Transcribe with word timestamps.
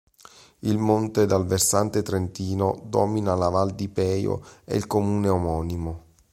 Il 0.61 0.79
monte 0.79 1.27
dal 1.27 1.45
versante 1.45 2.01
trentino 2.01 2.81
domina 2.85 3.35
la 3.35 3.49
Val 3.49 3.75
di 3.75 3.87
Peio 3.87 4.43
ed 4.65 4.77
il 4.77 4.87
comune 4.87 5.29
omonimo. 5.29 6.03